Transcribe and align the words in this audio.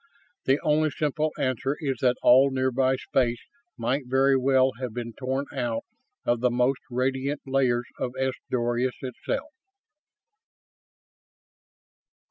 The 0.45 0.59
only 0.63 0.89
simple 0.89 1.31
answer 1.37 1.77
is 1.79 1.97
that 2.01 2.15
all 2.23 2.49
nearby 2.49 2.95
space 2.95 3.37
might 3.77 4.07
very 4.07 4.35
well 4.35 4.71
have 4.79 4.95
been 4.95 5.13
torn 5.13 5.45
out 5.53 5.83
of 6.25 6.39
the 6.39 6.49
most 6.49 6.81
radiant 6.89 7.41
layers 7.45 7.85
of 7.99 8.13
S 8.19 8.33
Doradus 8.49 8.95
itself. 9.03 9.53